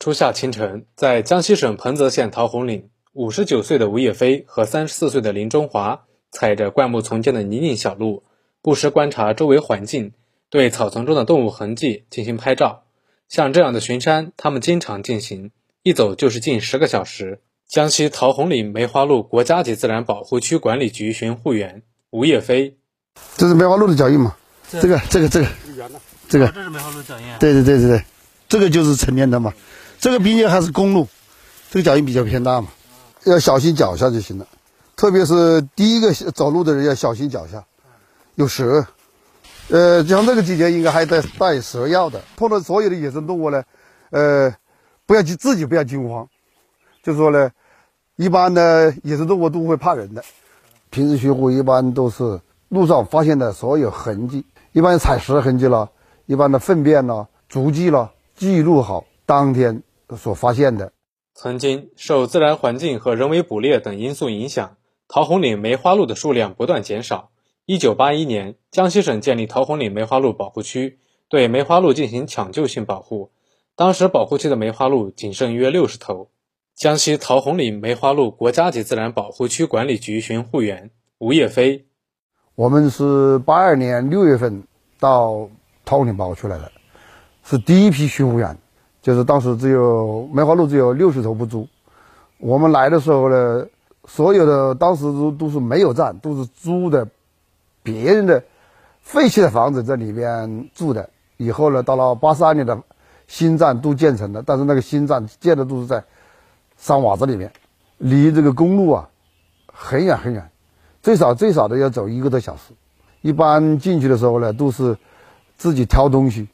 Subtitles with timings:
[0.00, 8.22] 初夏清晨，在江西省彭泽县桃红岭，五十九岁的吴叶飞和三十四岁的林中华踩着灌木丛间的泥泞小路，
[8.62, 10.12] 不时观察周围环境，
[10.48, 12.84] 对草丛中的动物痕迹进行拍照。
[13.28, 15.50] 像这样的巡山，他们经常进行，
[15.82, 17.42] 一走就是近十个小时。
[17.68, 22.78] 江西桃红岭梅花鹿国家级自然保护区管理局巡护员吴叶飞，
[23.36, 24.34] 这是梅花鹿的脚印吗？
[24.70, 25.46] 这个这个这个，
[26.26, 27.26] 这个这是梅花鹿脚印。
[27.38, 28.02] 对对对对对，
[28.48, 29.52] 这个就是成年的嘛。
[30.00, 31.06] 这个毕竟还是公路，
[31.70, 32.68] 这个脚印比较偏大嘛，
[33.24, 34.46] 要小心脚下就行了。
[34.96, 37.64] 特别是第一个走路的人要小心脚下，
[38.34, 38.86] 有蛇。
[39.68, 42.22] 呃，像这个季节应该还带带蛇药的。
[42.36, 43.62] 碰到所有的野生动物呢，
[44.08, 44.54] 呃，
[45.04, 46.26] 不要去自己不要惊慌，
[47.02, 47.50] 就说呢，
[48.16, 50.24] 一般的野生动物都会怕人的。
[50.88, 52.40] 平时巡护一般都是
[52.70, 54.46] 路上发现的所有痕迹。
[54.72, 55.90] 一般踩石痕迹了，
[56.24, 59.82] 一般的粪便了、足迹了，记录好当天
[60.16, 60.92] 所发现的。
[61.34, 64.76] 曾经受自然环境和人为捕猎等因素影响，
[65.08, 67.30] 桃红岭梅花鹿的数量不断减少。
[67.66, 70.98] 一九八一年，江西省建立桃红岭梅花鹿保护区，
[71.28, 73.30] 对梅花鹿进行抢救性保护。
[73.76, 76.28] 当时保护区的梅花鹿仅剩约六十头。
[76.74, 81.86] 江西桃红岭梅花鹿国家级自然保护区管理局巡护员吴叶飞。
[82.54, 84.64] 我们是八二年六月份
[84.98, 85.48] 到
[85.84, 86.72] 桃红岭保护区来的，
[87.44, 88.58] 是第一批巡护员，
[89.02, 91.66] 就是当时只有梅花鹿只有六十头不足。
[92.38, 93.66] 我们来的时候呢，
[94.06, 97.06] 所有的当时都都是没有站，都是租的
[97.82, 98.42] 别人的
[99.02, 101.08] 废弃的房子在里边住的。
[101.36, 102.82] 以后呢，到了八三年的
[103.26, 106.04] 新站都建成了，但是那个新站建的都是在
[106.76, 107.52] 山洼子里面，
[107.98, 109.08] 离这个公路啊
[109.72, 110.50] 很远很远。
[111.02, 112.74] 最少最少的要走一个多小时，
[113.22, 114.98] 一般进去的时候呢，都是
[115.56, 116.48] 自己挑东西，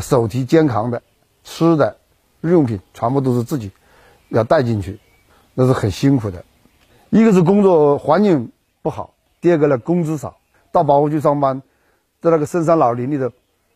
[0.00, 1.02] 手提肩扛的，
[1.44, 1.96] 吃的、
[2.40, 3.70] 日用品全部都是自己
[4.28, 4.98] 要带进去，
[5.54, 6.44] 那是很辛苦的。
[7.10, 10.36] 一个是工作环境不好，第二个呢工资少。
[10.70, 11.62] 到保护区上班，
[12.20, 13.30] 在那个深山老林里头，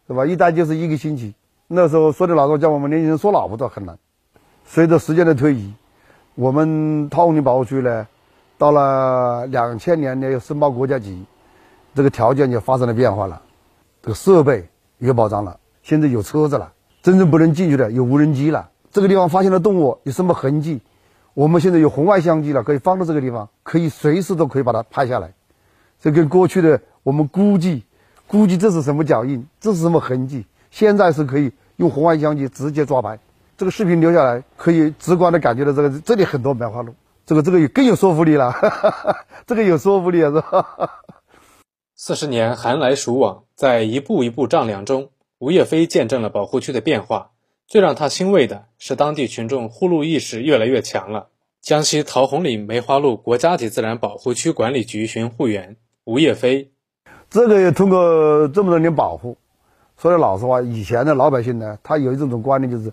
[0.06, 0.24] 是吧？
[0.24, 1.34] 一待就是一个星期。
[1.66, 3.98] 那时候说的老实叫我们年轻人说老婆都很难。
[4.64, 5.74] 随着时间的推移，
[6.34, 8.06] 我们桃红林保护区呢。
[8.58, 11.26] 到了两千年呢，又申报国家级，
[11.94, 13.42] 这个条件就发生了变化了，
[14.00, 16.72] 这个设备有保障了，现在有车子了，
[17.06, 18.68] 真正不能进去的有无人机了。
[18.90, 20.80] 这个地方发现了动物有什么痕迹，
[21.34, 25.32] 我们现在有红外相机了，可以放到这个地方，可以随时都可以把它拍下来。
[26.00, 27.84] 这跟过去的我们估计，
[28.26, 33.16] 估计这是什么脚印，这是什么痕迹，现在是可以用红外相机直接抓拍。
[33.56, 36.92] 这个视频留下来，可以直观的感觉到这个这里很多梅花鹿。
[37.24, 39.16] 这个这个有更有说服力了，哈 哈
[39.46, 40.90] 这个有说服力是吧？
[41.94, 47.32] 四十年寒来暑往，在一步一步丈量中，吴叶飞见证了保护区的变化。
[47.66, 51.28] 最让他欣慰的是，当地群众护鹿意识越来越强了。
[51.60, 56.70] 江西桃红岭梅花鹿国家级自然保护区管理局巡护员吴叶飞，
[57.28, 59.36] 这个也通过这么多年保护，
[59.98, 62.92] 说句老实话，以前的老百姓呢，他有一种观念，就是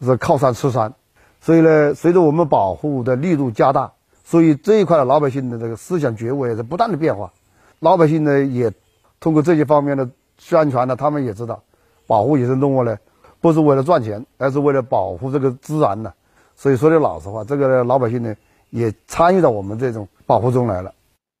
[0.00, 0.94] 是靠山吃山。
[1.42, 3.92] 所以呢，随着我们保护的力度加大，
[4.24, 7.34] 所以这一块的老百姓的这个思想觉悟也是不断的变化。
[7.80, 8.72] 老百姓呢，也
[9.20, 10.08] 通过这些方面的
[10.38, 11.64] 宣传呢，他们也知道，
[12.06, 12.98] 保护野生动物呢，
[13.40, 16.14] 不是为了赚钱，而是为了保护这个自然呢。
[16.54, 18.36] 所以说句老实话，这个老百姓呢，
[18.70, 20.94] 也参与到我们这种保护中来了。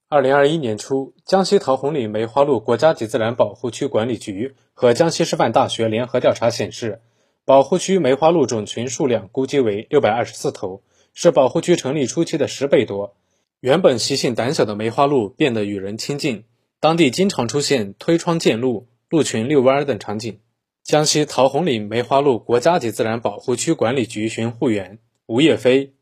[0.08, 7.00] 二零二一年初，江西桃红岭梅花鹿国家级自然保护区管理局和江西师范大学联合调查显示。
[7.44, 10.82] 保护区梅花鹿种群数量估计为六百二十四头，
[11.14, 13.14] 是保护区成立初期的十倍多。
[13.60, 16.42] 原本习性胆小的梅花鹿变得与人亲近，
[16.80, 20.40] 当地经常出现推窗见鹿、鹿群遛弯等场景。
[20.86, 25.94] 江西桃红岭梅花鹿国家级自然保护区管理局巡护员吴叶飞：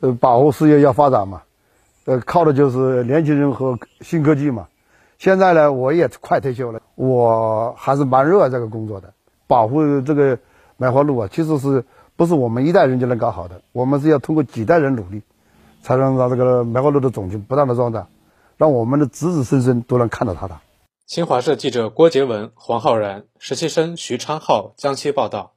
[0.00, 1.44] 呃，保护事业要发展嘛，
[2.04, 4.68] 呃，靠的就是年轻人和新科技嘛。
[5.18, 9.14] 现在呢，我也快退休了，我还是蛮热爱这个工作的，
[9.46, 10.38] 保护这个。
[10.76, 11.84] 梅花鹿啊，其实是
[12.16, 13.60] 不是我们一代人就能搞好的？
[13.72, 15.22] 我们是要通过几代人努力，
[15.82, 18.08] 才能让这个梅花鹿的种群不断的壮大，
[18.58, 20.58] 让我们的子子孙孙都能看到它的。
[21.10, 25.56] 新华社记者郭杰文、黄浩然，实习生徐昌浩，江西报道。